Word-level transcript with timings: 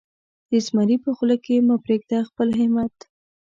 د 0.49 0.51
زمري 0.65 0.97
په 1.05 1.09
خوله 1.15 1.35
کې 1.45 1.55
مه 1.67 1.75
پرېږده 1.83 2.17
خپل 2.29 2.49
همت. 2.59 2.95